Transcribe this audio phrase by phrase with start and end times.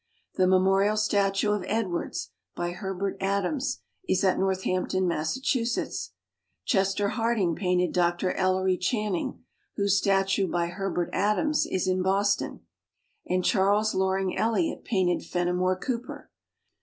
[0.33, 6.13] The memorial statue of Edwards, by Her bert Adams, is at Northampton, Mas sachusetts.
[6.65, 8.33] Chester Harding painted Dr.
[8.33, 9.43] EUery Channing
[9.75, 12.61] (whose statue by Herbert Adams is in Boston),
[13.29, 16.31] and Charles Loring Elliott painted Feni more Cooper.